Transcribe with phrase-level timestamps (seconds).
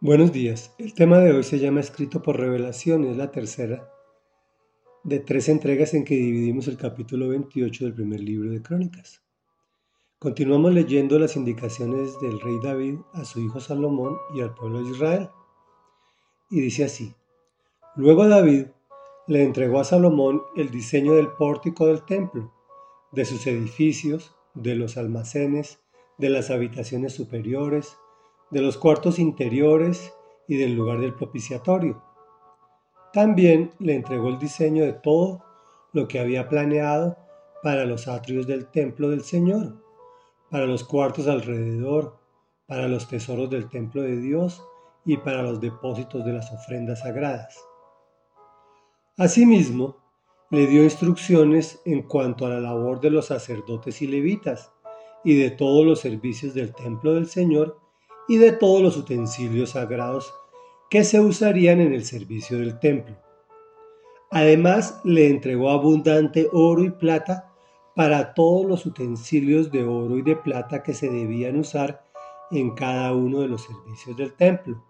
[0.00, 0.72] Buenos días.
[0.78, 3.90] El tema de hoy se llama Escrito por Revelación es la tercera
[5.02, 9.24] de tres entregas en que dividimos el capítulo 28 del primer libro de Crónicas.
[10.20, 14.90] Continuamos leyendo las indicaciones del rey David a su hijo Salomón y al pueblo de
[14.90, 15.30] Israel.
[16.48, 17.12] Y dice así,
[17.96, 18.66] Luego David
[19.26, 22.54] le entregó a Salomón el diseño del pórtico del templo,
[23.10, 25.80] de sus edificios, de los almacenes,
[26.18, 27.96] de las habitaciones superiores,
[28.50, 30.12] de los cuartos interiores
[30.46, 32.02] y del lugar del propiciatorio.
[33.12, 35.44] También le entregó el diseño de todo
[35.92, 37.16] lo que había planeado
[37.62, 39.82] para los atrios del templo del Señor,
[40.50, 42.18] para los cuartos alrededor,
[42.66, 44.62] para los tesoros del templo de Dios
[45.04, 47.58] y para los depósitos de las ofrendas sagradas.
[49.16, 49.96] Asimismo,
[50.50, 54.72] le dio instrucciones en cuanto a la labor de los sacerdotes y levitas
[55.24, 57.78] y de todos los servicios del templo del Señor
[58.28, 60.32] y de todos los utensilios sagrados
[60.90, 63.16] que se usarían en el servicio del templo.
[64.30, 67.50] Además, le entregó abundante oro y plata
[67.96, 72.04] para todos los utensilios de oro y de plata que se debían usar
[72.50, 74.82] en cada uno de los servicios del templo.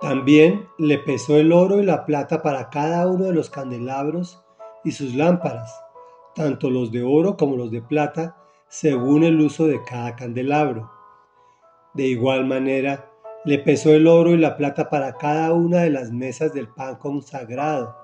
[0.00, 4.42] También le pesó el oro y la plata para cada uno de los candelabros
[4.84, 5.72] y sus lámparas,
[6.34, 8.36] tanto los de oro como los de plata,
[8.68, 10.97] según el uso de cada candelabro.
[11.98, 13.10] De igual manera,
[13.44, 16.94] le pesó el oro y la plata para cada una de las mesas del pan
[16.94, 17.96] consagrado,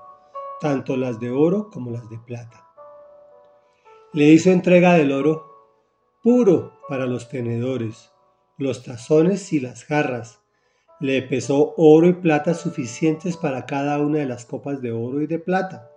[0.60, 2.66] tanto las de oro como las de plata.
[4.12, 5.46] Le hizo entrega del oro
[6.24, 8.10] puro para los tenedores,
[8.58, 10.40] los tazones y las jarras.
[10.98, 15.28] Le pesó oro y plata suficientes para cada una de las copas de oro y
[15.28, 15.88] de plata.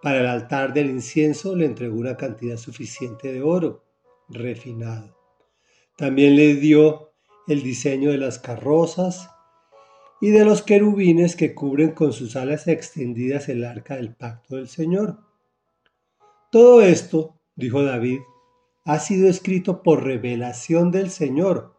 [0.00, 3.82] Para el altar del incienso le entregó una cantidad suficiente de oro
[4.28, 5.19] refinado.
[6.00, 7.12] También le dio
[7.46, 9.28] el diseño de las carrozas
[10.18, 14.68] y de los querubines que cubren con sus alas extendidas el arca del pacto del
[14.68, 15.18] Señor.
[16.50, 18.20] Todo esto, dijo David,
[18.86, 21.76] ha sido escrito por revelación del Señor,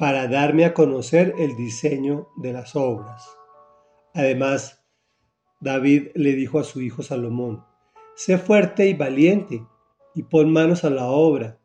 [0.00, 3.24] para darme a conocer el diseño de las obras.
[4.14, 4.84] Además,
[5.60, 7.64] David le dijo a su hijo Salomón,
[8.16, 9.64] sé fuerte y valiente,
[10.12, 11.60] y pon manos a la obra,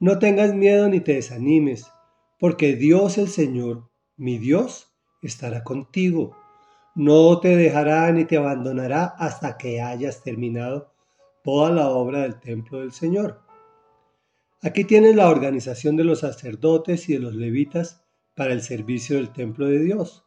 [0.00, 1.90] no tengas miedo ni te desanimes,
[2.38, 4.92] porque Dios el Señor, mi Dios,
[5.22, 6.36] estará contigo.
[6.94, 10.92] No te dejará ni te abandonará hasta que hayas terminado
[11.42, 13.40] toda la obra del templo del Señor.
[14.62, 18.04] Aquí tienes la organización de los sacerdotes y de los levitas
[18.34, 20.24] para el servicio del templo de Dios.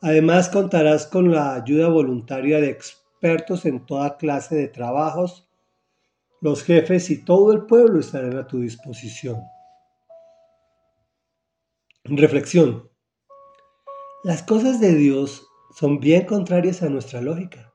[0.00, 5.49] Además contarás con la ayuda voluntaria de expertos en toda clase de trabajos
[6.40, 9.42] los jefes y todo el pueblo estarán a tu disposición.
[12.04, 12.90] Reflexión.
[14.24, 15.46] Las cosas de Dios
[15.78, 17.72] son bien contrarias a nuestra lógica.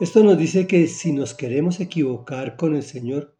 [0.00, 3.36] Esto nos dice que si nos queremos equivocar con el Señor,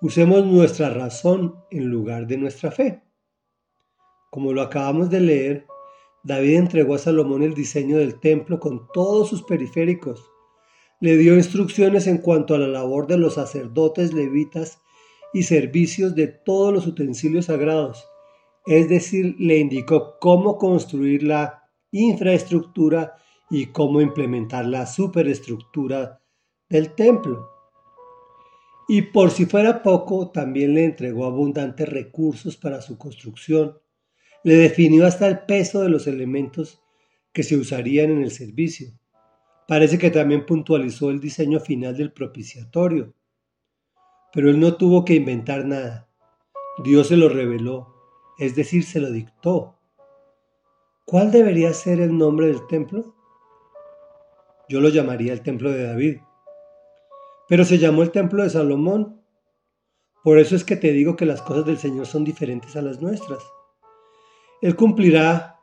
[0.00, 3.02] usemos nuestra razón en lugar de nuestra fe.
[4.30, 5.66] Como lo acabamos de leer,
[6.24, 10.30] David entregó a Salomón el diseño del templo con todos sus periféricos
[11.00, 14.80] le dio instrucciones en cuanto a la labor de los sacerdotes levitas
[15.32, 18.04] y servicios de todos los utensilios sagrados,
[18.66, 23.14] es decir, le indicó cómo construir la infraestructura
[23.50, 26.20] y cómo implementar la superestructura
[26.68, 27.48] del templo.
[28.88, 33.78] Y por si fuera poco, también le entregó abundantes recursos para su construcción.
[34.44, 36.80] Le definió hasta el peso de los elementos
[37.32, 38.97] que se usarían en el servicio.
[39.68, 43.12] Parece que también puntualizó el diseño final del propiciatorio.
[44.32, 46.08] Pero él no tuvo que inventar nada.
[46.82, 47.94] Dios se lo reveló,
[48.38, 49.78] es decir, se lo dictó.
[51.04, 53.14] ¿Cuál debería ser el nombre del templo?
[54.70, 56.16] Yo lo llamaría el templo de David.
[57.46, 59.22] Pero se llamó el templo de Salomón.
[60.24, 63.02] Por eso es que te digo que las cosas del Señor son diferentes a las
[63.02, 63.44] nuestras.
[64.62, 65.60] Él cumplirá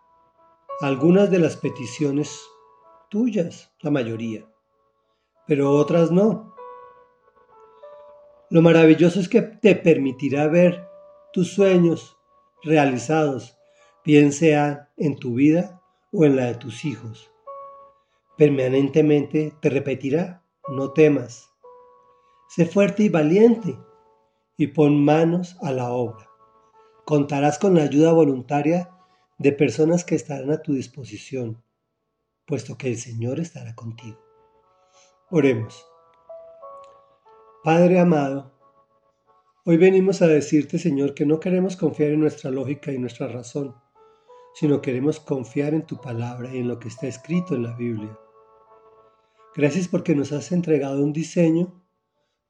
[0.82, 2.40] algunas de las peticiones
[3.10, 4.46] tuyas, la mayoría,
[5.48, 6.56] pero otras no.
[8.50, 10.88] Lo maravilloso es que te permitirá ver
[11.34, 12.18] tus sueños
[12.64, 13.58] realizados,
[14.04, 15.82] bien sea en tu vida
[16.12, 17.32] o en la de tus hijos.
[18.38, 21.50] Permanentemente te repetirá, no temas.
[22.50, 23.78] Sé fuerte y valiente
[24.58, 26.30] y pon manos a la obra.
[27.06, 28.92] Contarás con la ayuda voluntaria
[29.38, 31.65] de personas que estarán a tu disposición
[32.46, 34.20] puesto que el Señor estará contigo.
[35.30, 35.86] Oremos.
[37.64, 38.54] Padre amado,
[39.66, 43.76] hoy venimos a decirte, Señor, que no queremos confiar en nuestra lógica y nuestra razón,
[44.54, 48.18] sino queremos confiar en tu palabra y en lo que está escrito en la Biblia.
[49.56, 51.82] Gracias porque nos has entregado un diseño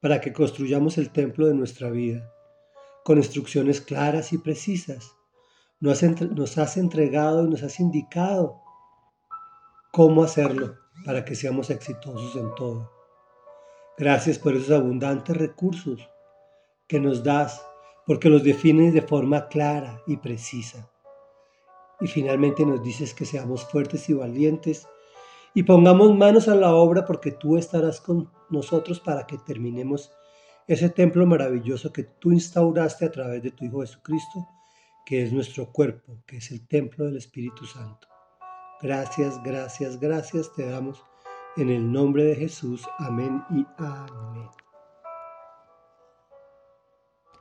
[0.00, 2.30] para que construyamos el templo de nuestra vida,
[3.04, 5.16] con instrucciones claras y precisas.
[5.80, 6.02] Nos
[6.58, 8.62] has, entregado y nos has indicado
[9.96, 10.76] cómo hacerlo
[11.06, 12.92] para que seamos exitosos en todo.
[13.96, 16.10] Gracias por esos abundantes recursos
[16.86, 17.64] que nos das,
[18.04, 20.90] porque los defines de forma clara y precisa.
[21.98, 24.86] Y finalmente nos dices que seamos fuertes y valientes
[25.54, 30.12] y pongamos manos a la obra porque tú estarás con nosotros para que terminemos
[30.66, 34.46] ese templo maravilloso que tú instauraste a través de tu Hijo Jesucristo,
[35.06, 38.08] que es nuestro cuerpo, que es el templo del Espíritu Santo.
[38.82, 41.02] Gracias, gracias, gracias te damos
[41.56, 42.86] en el nombre de Jesús.
[42.98, 44.65] Amén y amén.